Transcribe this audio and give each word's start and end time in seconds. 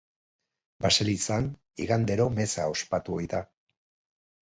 Baselizan 0.85 1.51
igandero 1.87 2.29
meza 2.41 2.69
ospatu 2.75 3.19
ohi 3.23 3.33
da. 3.37 3.47